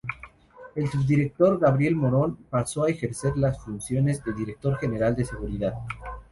[0.73, 5.75] El subdirector Gabriel Morón pasó a ejercer las funciones de Director general de Seguridad.